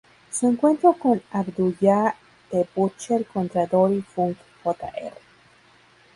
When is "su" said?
0.31-0.47